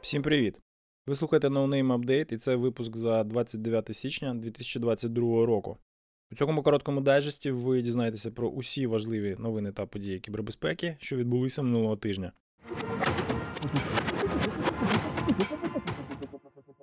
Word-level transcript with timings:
Всім 0.00 0.22
привіт! 0.22 0.60
Ви 1.06 1.14
слухаєте 1.14 1.48
No 1.48 1.68
Name 1.68 1.98
Update 1.98 2.34
і 2.34 2.36
це 2.36 2.56
випуск 2.56 2.96
за 2.96 3.24
29 3.24 3.96
січня 3.96 4.34
2022 4.34 5.46
року. 5.46 5.78
У 6.32 6.34
цьому 6.34 6.62
короткому 6.62 7.00
дайджесті 7.00 7.50
ви 7.50 7.82
дізнаєтеся 7.82 8.30
про 8.30 8.48
усі 8.48 8.86
важливі 8.86 9.36
новини 9.38 9.72
та 9.72 9.86
події 9.86 10.20
кібербезпеки, 10.20 10.96
що 11.00 11.16
відбулися 11.16 11.62
минулого 11.62 11.96
тижня. 11.96 12.32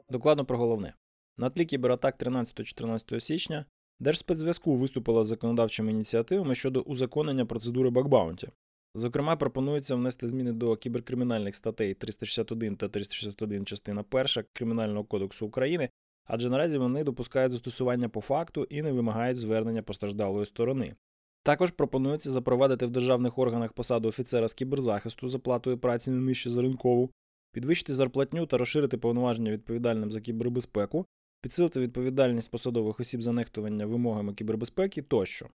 Докладно 0.09 0.45
про 0.45 0.57
головне. 0.57 0.93
На 1.37 1.49
тлі 1.49 1.65
кібератак 1.65 2.17
13-14 2.19 3.19
січня 3.19 3.65
Держспецзв'язку 4.01 4.75
виступила 4.75 5.23
з 5.23 5.27
законодавчими 5.27 5.91
ініціативами 5.91 6.55
щодо 6.55 6.81
узаконення 6.81 7.45
процедури 7.45 7.89
бакбаунті. 7.89 8.49
Зокрема, 8.95 9.35
пропонується 9.35 9.95
внести 9.95 10.27
зміни 10.27 10.53
до 10.53 10.75
кіберкримінальних 10.75 11.55
статей 11.55 11.93
361 11.93 12.75
та 12.75 12.89
361 12.89 13.65
частина 13.65 14.03
1 14.11 14.25
Кримінального 14.53 15.03
кодексу 15.03 15.47
України, 15.47 15.89
адже 16.25 16.49
наразі 16.49 16.77
вони 16.77 17.03
допускають 17.03 17.51
застосування 17.51 18.09
по 18.09 18.21
факту 18.21 18.67
і 18.69 18.81
не 18.81 18.91
вимагають 18.91 19.37
звернення 19.37 19.83
постраждалої 19.83 20.45
сторони. 20.45 20.95
Також 21.43 21.71
пропонується 21.71 22.31
запровадити 22.31 22.85
в 22.85 22.91
державних 22.91 23.37
органах 23.37 23.73
посаду 23.73 24.07
офіцера 24.07 24.47
з 24.47 24.53
кіберзахисту 24.53 25.27
за 25.27 25.39
платою 25.39 25.77
праці 25.77 26.11
не 26.11 26.21
нижче 26.21 26.49
за 26.49 26.61
ринкову, 26.61 27.11
підвищити 27.51 27.93
зарплатню 27.93 28.45
та 28.45 28.57
розширити 28.57 28.97
повноваження 28.97 29.51
відповідальним 29.51 30.11
за 30.11 30.21
кібербезпеку, 30.21 31.05
підсилити 31.41 31.79
відповідальність 31.79 32.51
посадових 32.51 32.99
осіб 32.99 33.21
за 33.21 33.31
нехтування 33.31 33.85
вимогами 33.85 34.33
кібербезпеки 34.33 35.01
тощо. 35.01 35.47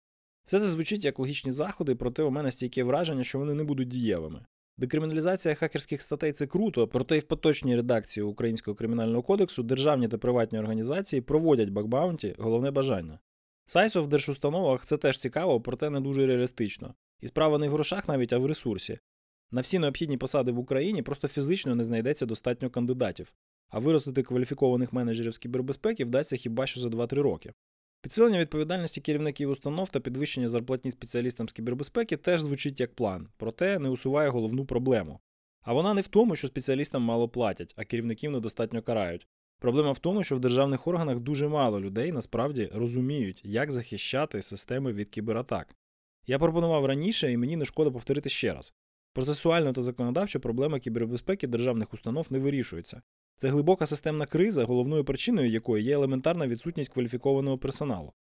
Все 0.45 0.59
це 0.59 0.67
звучить 0.67 1.05
як 1.05 1.20
логічні 1.20 1.52
заходи, 1.52 1.95
проте 1.95 2.23
у 2.23 2.31
мене 2.31 2.52
стійке 2.52 2.84
враження, 2.84 3.23
що 3.23 3.39
вони 3.39 3.53
не 3.53 3.64
будуть 3.64 3.88
дієвими. 3.88 4.45
Декриміналізація 4.77 5.55
хакерських 5.55 6.02
статей 6.02 6.31
це 6.31 6.47
круто, 6.47 6.88
проте 6.88 7.17
і 7.17 7.19
в 7.19 7.23
поточній 7.23 7.75
редакції 7.75 8.23
Українського 8.23 8.75
кримінального 8.75 9.23
кодексу 9.23 9.64
державні 9.64 10.08
та 10.08 10.17
приватні 10.17 10.59
організації 10.59 11.22
проводять 11.22 11.69
бакбаунті, 11.69 12.36
головне 12.38 12.72
бажання. 12.72 13.20
Сайсо 13.66 14.03
в 14.03 14.08
держустановах 14.08 14.86
це 14.86 14.97
теж 14.97 15.17
цікаво, 15.17 15.61
проте 15.61 15.89
не 15.89 15.99
дуже 15.99 16.27
реалістично. 16.27 16.94
І 17.22 17.27
справа 17.27 17.58
не 17.58 17.70
в 17.70 17.72
грошах 17.72 18.08
навіть, 18.08 18.33
а 18.33 18.38
в 18.38 18.45
ресурсі. 18.45 18.99
На 19.52 19.61
всі 19.61 19.80
необхідні 19.80 20.17
посади 20.17 20.52
в 20.52 20.59
Україні 20.59 21.02
просто 21.02 21.27
фізично 21.27 21.75
не 21.75 21.83
знайдеться 21.83 22.25
достатньо 22.25 22.70
кандидатів, 22.70 23.33
а 23.69 23.80
виростити 23.80 24.23
кваліфікованих 24.23 24.94
менеджерів 24.94 25.33
з 25.33 25.38
кібербезпеки 25.38 26.05
вдасться 26.05 26.35
хіба 26.35 26.66
що 26.66 26.80
за 26.80 26.89
2-3 26.89 27.21
роки. 27.21 27.53
Підсилення 28.02 28.39
відповідальності 28.39 29.02
керівників 29.02 29.49
установ 29.49 29.89
та 29.89 29.99
підвищення 29.99 30.47
зарплатні 30.47 30.91
спеціалістам 30.91 31.49
з 31.49 31.52
кібербезпеки 31.52 32.17
теж 32.17 32.41
звучить 32.41 32.80
як 32.80 32.95
план, 32.95 33.27
проте 33.38 33.80
не 33.80 33.89
усуває 33.89 34.30
головну 34.30 34.66
проблему. 34.66 35.19
А 35.61 35.73
вона 35.73 35.93
не 35.93 36.02
в 36.02 36.08
тому, 36.08 36.36
що 36.36 36.47
спеціалістам 36.47 37.02
мало 37.02 37.30
платять, 37.30 37.73
а 37.77 37.83
керівників 37.83 38.31
недостатньо 38.31 38.81
карають. 38.81 39.27
Проблема 39.59 39.91
в 39.91 39.99
тому, 39.99 40.23
що 40.23 40.36
в 40.36 40.39
державних 40.39 40.88
органах 40.88 41.19
дуже 41.19 41.47
мало 41.47 41.81
людей 41.81 42.11
насправді 42.11 42.69
розуміють, 42.73 43.41
як 43.43 43.71
захищати 43.71 44.41
системи 44.41 44.93
від 44.93 45.09
кібератак. 45.09 45.75
Я 46.27 46.39
пропонував 46.39 46.86
раніше, 46.86 47.31
і 47.31 47.38
мені 47.38 47.58
не 47.58 47.66
шкода 47.66 47.91
повторити 47.91 48.30
ще 48.30 48.53
раз. 48.53 48.73
Процесуально 49.13 49.73
та 49.73 49.81
законодавчо 49.81 50.39
проблема 50.39 50.80
кібербезпеки 50.80 51.47
державних 51.47 51.93
установ 51.93 52.27
не 52.30 52.39
вирішується. 52.39 53.02
Це 53.38 53.50
глибока 53.50 53.86
системна 53.86 54.25
криза, 54.25 54.66
головною 54.66 55.05
причиною 55.05 55.50
якої 55.50 55.83
є 55.83 55.94
елементарна 55.94 56.47
відсутність 56.47 56.94
кваліфікованого 56.94 57.58
персоналу. 57.58 58.14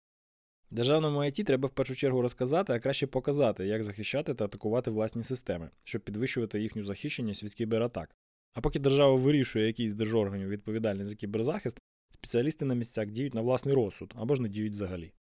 Державному 0.71 1.19
IT 1.19 1.43
треба 1.43 1.67
в 1.67 1.71
першу 1.71 1.95
чергу 1.95 2.21
розказати, 2.21 2.73
а 2.73 2.79
краще 2.79 3.07
показати, 3.07 3.65
як 3.65 3.83
захищати 3.83 4.33
та 4.33 4.45
атакувати 4.45 4.91
власні 4.91 5.23
системи, 5.23 5.69
щоб 5.85 6.01
підвищувати 6.01 6.61
їхню 6.61 6.83
захищеність 6.83 7.43
від 7.43 7.53
кібератак. 7.53 8.15
А 8.53 8.61
поки 8.61 8.79
держава 8.79 9.15
вирішує 9.15 9.67
якийсь 9.67 9.93
держорганів 9.93 10.49
відповідальність 10.49 11.09
за 11.09 11.15
кіберзахист, 11.15 11.77
спеціалісти 12.13 12.65
на 12.65 12.75
місцях 12.75 13.11
діють 13.11 13.33
на 13.33 13.41
власний 13.41 13.75
розсуд 13.75 14.13
або 14.15 14.35
ж 14.35 14.41
не 14.41 14.49
діють 14.49 14.73
взагалі. 14.73 15.11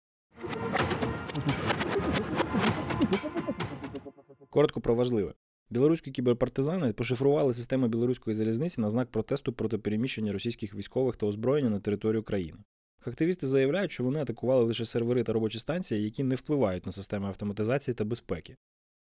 Коротко 4.49 4.81
про 4.81 4.95
важливе. 4.95 5.33
Білоруські 5.75 6.11
кіберпартизани 6.11 6.93
пошифрували 6.93 7.53
систему 7.53 7.87
білоруської 7.87 8.35
залізниці 8.35 8.81
на 8.81 8.89
знак 8.89 9.11
протесту 9.11 9.53
проти 9.53 9.77
переміщення 9.77 10.31
російських 10.31 10.75
військових 10.75 11.15
та 11.15 11.25
озброєння 11.25 11.69
на 11.69 11.79
територію 11.79 12.23
країни. 12.23 12.57
Активісти 13.05 13.47
заявляють, 13.47 13.91
що 13.91 14.03
вони 14.03 14.19
атакували 14.21 14.63
лише 14.63 14.85
сервери 14.85 15.23
та 15.23 15.33
робочі 15.33 15.59
станції, 15.59 16.03
які 16.03 16.23
не 16.23 16.35
впливають 16.35 16.85
на 16.85 16.91
системи 16.91 17.27
автоматизації 17.27 17.95
та 17.95 18.03
безпеки. 18.03 18.55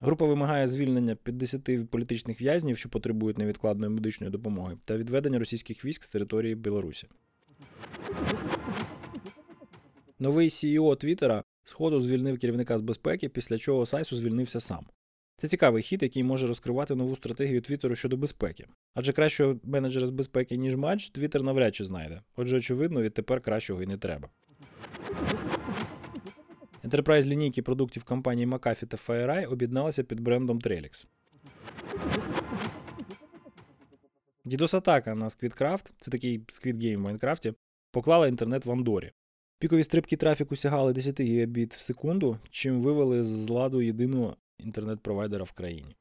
Група 0.01 0.25
вимагає 0.25 0.67
звільнення 0.67 1.15
50 1.15 1.89
політичних 1.89 2.41
в'язнів, 2.41 2.77
що 2.77 2.89
потребують 2.89 3.37
невідкладної 3.37 3.91
медичної 3.91 4.31
допомоги, 4.31 4.77
та 4.85 4.97
відведення 4.97 5.39
російських 5.39 5.85
військ 5.85 6.03
з 6.03 6.09
території 6.09 6.55
Білорусі. 6.55 7.07
Новий 10.19 10.49
CEO 10.49 10.97
Твіттера 10.97 11.43
сходу 11.63 12.01
звільнив 12.01 12.39
керівника 12.39 12.77
з 12.77 12.81
безпеки, 12.81 13.29
після 13.29 13.57
чого 13.57 13.85
Сайсу 13.85 14.15
звільнився 14.15 14.59
сам. 14.59 14.85
Це 15.37 15.47
цікавий 15.47 15.83
хід, 15.83 16.03
який 16.03 16.23
може 16.23 16.47
розкривати 16.47 16.95
нову 16.95 17.15
стратегію 17.15 17.61
Твіттеру 17.61 17.95
щодо 17.95 18.17
безпеки. 18.17 18.67
Адже 18.93 19.13
кращого 19.13 19.59
менеджера 19.63 20.07
з 20.07 20.11
безпеки, 20.11 20.57
ніж 20.57 20.75
матч, 20.75 21.09
Твіттер 21.09 21.43
навряд 21.43 21.75
чи 21.75 21.85
знайде. 21.85 22.21
Отже, 22.35 22.57
очевидно, 22.57 23.01
відтепер 23.01 23.41
кращого 23.41 23.83
і 23.83 23.85
не 23.85 23.97
треба. 23.97 24.29
Enterprise 26.83 27.25
лінійки 27.25 27.61
продуктів 27.61 28.03
компанії 28.03 28.47
McAfee 28.47 28.85
та 28.85 28.97
FireEye 28.97 29.51
об'єдналися 29.51 30.03
під 30.03 30.19
брендом 30.19 30.59
Trellix. 30.59 31.05
DDoS-атака 34.45 35.15
на 35.15 35.25
SquidCraft, 35.25 35.91
це 35.99 36.11
такий 36.11 36.39
Squid 36.39 36.75
Game 36.75 36.97
в 36.97 36.99
Майнкрафті, 36.99 37.53
поклала 37.91 38.27
інтернет 38.27 38.65
в 38.65 38.71
Андорі. 38.71 39.11
Пікові 39.59 39.83
стрибки 39.83 40.17
трафіку 40.17 40.55
сягали 40.55 40.93
10 40.93 41.19
гігабіт 41.19 41.73
в 41.73 41.79
секунду, 41.79 42.37
чим 42.49 42.81
вивели 42.81 43.23
з 43.23 43.49
ладу 43.49 43.81
єдину 43.81 44.35
інтернет-провайдера 44.59 45.43
в 45.43 45.51
країні. 45.51 45.95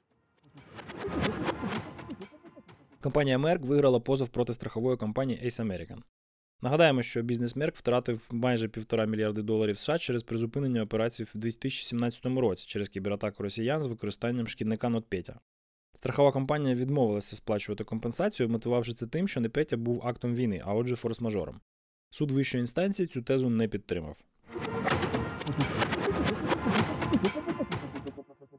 Компанія 3.01 3.39
Merck 3.39 3.67
виграла 3.67 4.01
позов 4.01 4.29
проти 4.29 4.53
страхової 4.53 4.97
компанії 4.97 5.41
Ace 5.45 5.63
American. 5.67 5.99
Нагадаємо, 6.63 7.03
що 7.03 7.23
бізнес 7.23 7.57
Merck 7.57 7.77
втратив 7.77 8.29
майже 8.33 8.69
півтора 8.69 9.07
мільярди 9.07 9.43
доларів 9.43 9.79
США 9.79 9.99
через 9.99 10.23
призупинення 10.23 10.83
операцій 10.83 11.25
в 11.25 11.31
2017 11.35 12.27
році 12.27 12.65
через 12.67 12.89
кібератаку 12.89 13.43
росіян 13.43 13.83
з 13.83 13.87
використанням 13.87 14.47
шкідника 14.47 14.89
NotPetya. 14.89 15.35
Страхова 15.93 16.33
компанія 16.33 16.75
відмовилася 16.75 17.37
сплачувати 17.37 17.85
компенсацію, 17.85 18.49
мотивувавши 18.49 18.93
це 18.93 19.07
тим, 19.07 19.29
що 19.29 19.41
NotPetya 19.41 19.77
був 19.77 20.07
актом 20.07 20.35
війни, 20.35 20.63
а 20.65 20.75
отже, 20.75 20.95
форс-мажором. 20.95 21.55
Суд 22.11 22.31
вищої 22.31 22.61
інстанції 22.61 23.09
цю 23.09 23.23
тезу 23.23 23.51
не 23.51 23.69
підтримав. 23.69 24.17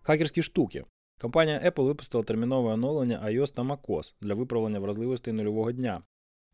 Хакерські 0.08 0.42
штуки. 0.42 0.84
Компанія 1.22 1.60
Apple 1.66 1.84
випустила 1.84 2.24
термінове 2.24 2.74
оновлення 2.74 3.24
iOS 3.26 3.54
та 3.54 3.62
macOS 3.62 4.14
для 4.22 4.34
виправлення 4.34 4.80
вразливостей 4.80 5.34
нульового 5.34 5.72
дня, 5.72 6.04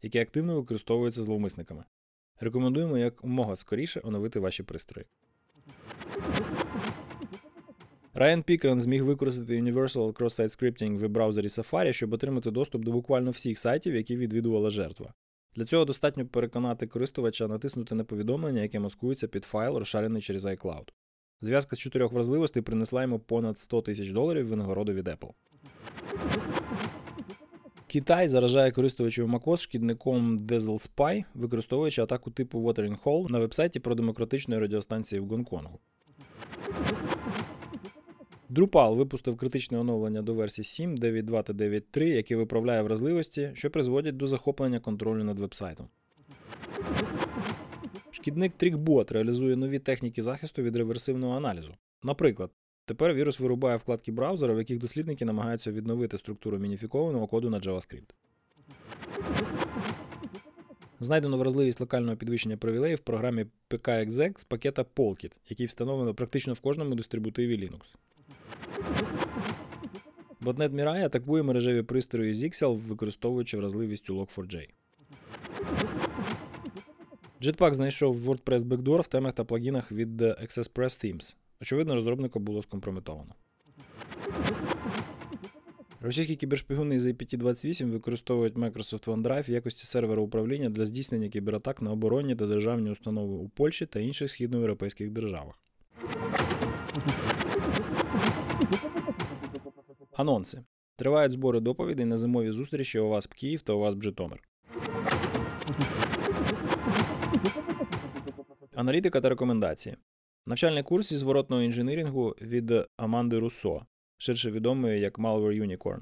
які 0.01 0.19
активно 0.19 0.55
використовуються 0.55 1.23
зловмисниками. 1.23 1.83
Рекомендуємо 2.39 2.97
якомога 2.97 3.55
скоріше 3.55 4.01
оновити 4.03 4.39
ваші 4.39 4.63
пристрої. 4.63 5.07
Райан 8.13 8.43
Пікрен 8.43 8.81
зміг 8.81 9.03
використати 9.03 9.61
Universal 9.61 10.13
Cross-Site 10.13 10.61
Scripting 10.61 10.97
в 10.97 10.99
веб-браузері 10.99 11.47
Safari, 11.47 11.93
щоб 11.93 12.13
отримати 12.13 12.51
доступ 12.51 12.83
до 12.83 12.91
буквально 12.91 13.31
всіх 13.31 13.59
сайтів, 13.59 13.95
які 13.95 14.17
відвідувала 14.17 14.69
жертва. 14.69 15.13
Для 15.55 15.65
цього 15.65 15.85
достатньо 15.85 16.25
переконати 16.25 16.87
користувача 16.87 17.47
натиснути 17.47 17.95
на 17.95 18.03
повідомлення, 18.03 18.61
яке 18.61 18.79
маскується 18.79 19.27
під 19.27 19.45
файл, 19.45 19.77
розшарений 19.77 20.21
через 20.21 20.45
iCloud. 20.45 20.89
Зв'язка 21.41 21.75
з 21.75 21.79
чотирьох 21.79 22.11
вразливостей 22.11 22.63
принесла 22.63 23.01
йому 23.01 23.19
понад 23.19 23.59
100 23.59 23.81
тисяч 23.81 24.11
доларів 24.11 24.47
винагороду 24.47 24.93
від 24.93 25.07
Apple. 25.07 25.31
Китай 27.87 28.27
заражає 28.27 28.71
користувачів 28.71 29.27
MacOS 29.27 29.57
шкідником 29.57 30.37
Dazzle 30.37 30.89
Spy, 30.89 31.23
використовуючи 31.33 32.01
атаку 32.01 32.31
типу 32.31 32.59
Watering 32.59 33.03
Hole 33.03 33.31
на 33.31 33.39
вебсайті 33.39 33.79
про 33.79 33.95
демократичної 33.95 34.61
радіостанції 34.61 35.19
в 35.19 35.27
Гонконгу. 35.27 35.79
Drupal 38.49 38.95
випустив 38.95 39.37
критичне 39.37 39.77
оновлення 39.77 40.21
до 40.21 40.33
версії 40.33 40.65
7, 40.65 40.95
9.2 40.95 41.43
та 41.43 41.53
9.3, 41.53 42.03
яке 42.03 42.35
виправляє 42.35 42.81
вразливості, 42.81 43.51
що 43.53 43.71
призводять 43.71 44.17
до 44.17 44.27
захоплення 44.27 44.79
контролю 44.79 45.23
над 45.23 45.39
вебсайтом. 45.39 45.87
Шкідник 48.21 48.53
TrickBot 48.59 49.13
реалізує 49.13 49.55
нові 49.55 49.79
техніки 49.79 50.21
захисту 50.21 50.61
від 50.61 50.75
реверсивного 50.75 51.37
аналізу. 51.37 51.73
Наприклад, 52.03 52.51
тепер 52.85 53.13
вірус 53.13 53.39
вирубає 53.39 53.77
вкладки 53.77 54.11
браузера, 54.11 54.53
в 54.53 54.57
яких 54.57 54.77
дослідники 54.77 55.25
намагаються 55.25 55.71
відновити 55.71 56.17
структуру 56.17 56.57
мініфікованого 56.57 57.27
коду 57.27 57.49
на 57.49 57.59
JavaScript. 57.59 58.09
Знайдено 60.99 61.37
вразливість 61.37 61.79
локального 61.79 62.17
підвищення 62.17 62.57
привілеїв 62.57 62.97
в 62.97 63.01
програмі 63.01 63.45
PKExec 63.69 64.39
з 64.39 64.43
пакета 64.43 64.85
Polkit, 64.95 65.31
який 65.49 65.65
встановлено 65.65 66.13
практично 66.13 66.53
в 66.53 66.59
кожному 66.59 66.95
дистрибутиві 66.95 67.57
Linux. 67.57 67.95
Ботнет 70.41 70.71
Mirai 70.71 71.05
атакує 71.05 71.43
мережеві 71.43 71.83
пристрої 71.83 72.33
Zixel, 72.33 72.77
використовуючи 72.77 73.57
вразливість 73.57 74.09
у 74.09 74.21
Log4j. 74.21 74.67
Jetpack 77.41 77.73
знайшов 77.73 78.29
WordPress 78.29 78.59
Backdoor 78.59 79.01
в 79.01 79.07
темах 79.07 79.33
та 79.33 79.43
плагінах 79.43 79.91
від 79.91 80.21
ExpressPress 80.21 80.75
Themes. 80.75 81.35
Очевидно, 81.61 81.95
розробника 81.95 82.39
було 82.39 82.61
скомпрометовано. 82.61 83.35
Російські 86.01 86.35
кібершпигуни 86.35 86.99
з 86.99 87.05
IPT28 87.05 87.91
використовують 87.91 88.55
Microsoft 88.55 89.05
OneDrive 89.05 89.49
в 89.49 89.51
якості 89.51 89.85
сервера 89.85 90.21
управління 90.21 90.69
для 90.69 90.85
здійснення 90.85 91.29
кібератак 91.29 91.81
на 91.81 91.91
оборонні 91.91 92.35
та 92.35 92.47
державні 92.47 92.91
установи 92.91 93.35
у 93.35 93.49
Польщі 93.49 93.85
та 93.85 93.99
інших 93.99 94.31
східноєвропейських 94.31 95.11
державах. 95.11 95.59
Анонси. 100.13 100.63
Тривають 100.95 101.31
збори 101.31 101.59
доповідей 101.59 102.05
на 102.05 102.17
зимові 102.17 102.51
зустрічі 102.51 102.99
у 102.99 103.05
ОВАСП 103.05 103.33
Київ 103.33 103.61
та 103.61 103.73
ОВАСП 103.73 104.03
Житомир. 104.03 104.43
Аналітика 108.81 109.21
та 109.21 109.29
рекомендації. 109.29 109.95
Навчальний 110.45 110.83
курс 110.83 111.09
зі 111.09 111.17
зворотного 111.17 111.61
інженірінгу 111.61 112.35
від 112.41 112.73
Аманди 112.97 113.39
Руссо, 113.39 113.85
ширше 114.17 114.51
відомої 114.51 114.99
як 114.99 115.19
Malware 115.19 115.61
Unicorn. 115.67 115.99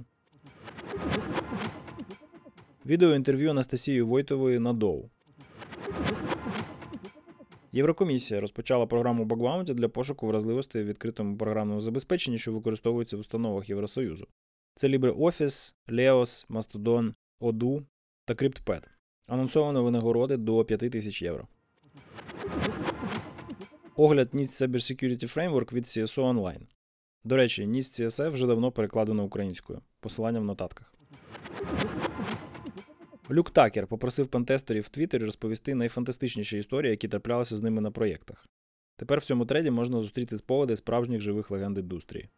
Відео 2.85 3.15
інтерв'ю 3.15 3.49
Анастасії 3.49 4.01
Войтової 4.01 4.59
на 4.59 4.73
Доу. 4.73 5.09
Єврокомісія 7.71 8.41
розпочала 8.41 8.85
програму 8.85 9.25
Bugbounty 9.25 9.73
для 9.73 9.89
пошуку 9.89 10.27
вразливостей 10.27 10.83
в 10.83 10.85
відкритому 10.85 11.37
програмному 11.37 11.81
забезпеченні, 11.81 12.37
що 12.37 12.53
використовується 12.53 13.17
в 13.17 13.19
установах 13.19 13.69
Євросоюзу. 13.69 14.27
Це 14.75 14.87
LibreOffice, 14.87 15.73
Leos, 15.87 16.47
Mastodon, 16.47 17.13
Odoo 17.41 17.83
та 18.25 18.33
CryptPad. 18.33 18.83
Анонсовано 19.27 19.83
винагороди 19.83 20.37
до 20.37 20.65
5000 20.65 21.21
євро. 21.21 21.47
Огляд 23.95 24.33
NIST 24.33 24.67
Cyber 24.67 24.79
Security 24.79 25.35
Framework 25.35 25.73
від 25.73 25.83
CSO 25.83 26.33
Online. 26.33 26.61
До 27.23 27.35
речі, 27.35 27.67
NIST 27.67 28.01
CSF 28.01 28.29
вже 28.29 28.47
давно 28.47 28.71
перекладено 28.71 29.23
українською. 29.23 29.81
Посилання 29.99 30.39
в 30.39 30.43
нотатках. 30.43 30.93
Люк 33.31 33.49
Такер 33.49 33.87
попросив 33.87 34.27
пентестерів 34.27 34.83
в 34.83 34.89
Твіттері 34.89 35.25
розповісти 35.25 35.75
найфантастичніші 35.75 36.57
історії, 36.57 36.91
які 36.91 37.07
траплялися 37.07 37.57
з 37.57 37.61
ними 37.61 37.81
на 37.81 37.91
проєктах. 37.91 38.47
Тепер 38.97 39.19
в 39.19 39.23
цьому 39.23 39.45
треді 39.45 39.71
можна 39.71 40.01
зустріти 40.01 40.37
сповіди 40.37 40.75
справжніх 40.75 41.21
живих 41.21 41.51
легенд 41.51 41.77
індустрії. 41.77 42.29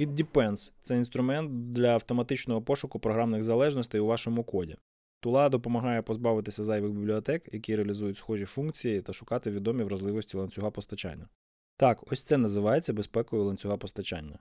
It 0.00 0.08
Depends 0.08 0.72
це 0.82 0.96
інструмент 0.96 1.70
для 1.70 1.88
автоматичного 1.88 2.62
пошуку 2.62 2.98
програмних 2.98 3.42
залежностей 3.42 4.00
у 4.00 4.06
вашому 4.06 4.44
коді. 4.44 4.76
Тула 5.20 5.48
допомагає 5.48 6.02
позбавитися 6.02 6.64
зайвих 6.64 6.92
бібліотек, 6.92 7.48
які 7.52 7.76
реалізують 7.76 8.18
схожі 8.18 8.44
функції 8.44 9.02
та 9.02 9.12
шукати 9.12 9.50
відомі 9.50 9.82
вразливості 9.82 10.36
ланцюга 10.36 10.70
постачання. 10.70 11.28
Так, 11.76 12.12
ось 12.12 12.22
це 12.22 12.38
називається 12.38 12.92
безпекою 12.92 13.44
ланцюга 13.44 13.76
постачання, 13.76 14.38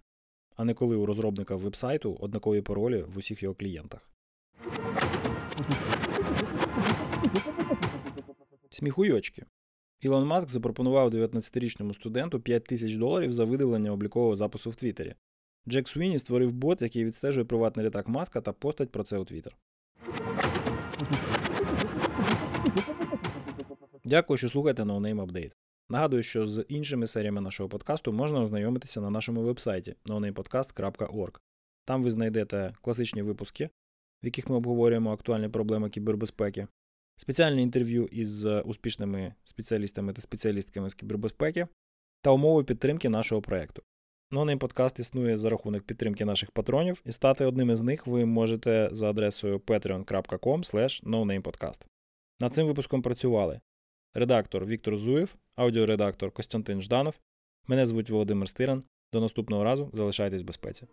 а 0.56 0.63
не 0.63 0.74
коли 0.74 0.95
у 0.95 1.06
розробника 1.06 1.56
вебсайту 1.56 2.18
однакові 2.19 2.62
паролі 2.62 3.01
в 3.07 3.18
усіх 3.18 3.44
його 3.44 3.56
клієнтах. 3.56 4.12
Сміхуйочки. 8.69 9.45
Ілон 10.00 10.28
Маск 10.28 10.50
запропонував 10.50 11.13
19-річному 11.13 11.94
студенту 11.94 12.39
5 12.39 12.63
тисяч 12.63 12.95
доларів 12.95 13.33
за 13.33 13.45
видалення 13.45 13.92
облікового 13.92 14.36
запису 14.36 14.69
в 14.69 14.75
Твіттері. 14.75 15.16
Джек 15.68 15.88
Суіні 15.88 16.19
створив 16.19 16.51
бот, 16.51 16.81
який 16.81 17.06
відстежує 17.06 17.45
приватний 17.45 17.86
літак 17.86 18.07
Маска 18.07 18.42
та 18.42 18.54
постать 18.54 18.92
про 18.92 19.04
це 19.04 19.18
у 19.18 19.25
Твіттер. 19.25 19.57
Дякую, 24.06 24.38
що 24.38 24.50
слухаєте 24.50 24.83
No 24.83 25.00
Name 25.00 25.25
Update. 25.25 25.51
Нагадую, 25.89 26.24
що 26.24 26.47
з 26.47 26.65
іншими 26.68 27.07
серіями 27.07 27.42
нашого 27.42 27.69
подкасту 27.69 28.13
можна 28.13 28.42
ознайомитися 28.42 29.01
на 29.01 29.09
нашому 29.09 29.42
вебсайті 29.42 29.95
nonamepodcast.org. 30.06 31.39
Там 31.86 32.03
ви 32.03 32.12
знайдете 32.12 32.74
класичні 32.81 33.21
випуски, 33.21 33.69
в 34.24 34.25
яких 34.25 34.50
ми 34.50 34.56
обговорюємо 34.56 35.13
актуальні 35.13 35.50
проблеми 35.50 35.89
кібербезпеки, 35.89 36.68
спеціальні 37.18 37.62
інтерв'ю 37.62 38.06
із 38.06 38.45
успішними 38.45 39.33
спеціалістами 39.44 40.13
та 40.13 40.21
спеціалістками 40.21 40.89
з 40.89 40.94
кібербезпеки 40.94 41.68
та 42.21 42.31
умови 42.31 42.63
підтримки 42.63 43.09
нашого 43.09 43.42
проєкту. 43.42 43.83
NoName 44.31 44.57
подкаст 44.57 45.00
існує 45.00 45.38
за 45.38 45.50
рахунок 45.50 45.83
підтримки 45.83 46.25
наших 46.25 46.51
патронів, 46.51 47.01
і 47.06 47.12
стати 47.12 47.45
одним 47.45 47.69
із 47.69 47.81
них 47.81 48.07
ви 48.07 48.25
можете 48.25 48.89
за 48.92 49.10
адресою 49.10 49.57
patreon.com. 49.57 51.81
Над 52.39 52.54
цим 52.54 52.68
випуском 52.68 53.01
працювали 53.01 53.60
редактор 54.13 54.66
Віктор 54.66 54.98
Зуєв, 54.98 55.36
аудіоредактор 55.56 56.31
Костянтин 56.31 56.81
Жданов. 56.81 57.19
Мене 57.68 57.86
звуть 57.86 58.10
Володимир 58.10 58.50
Стиран. 58.50 58.83
До 59.13 59.22
наступного 59.22 59.63
разу 59.63 59.89
залишайтесь 59.94 60.42
в 60.42 60.45
безпеці. 60.45 60.88